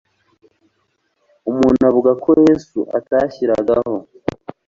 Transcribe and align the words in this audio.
umuntu 1.49 1.81
avuga 1.89 2.11
ko 2.23 2.29
yesu 2.45 2.79
atashyiragaho 2.97 3.93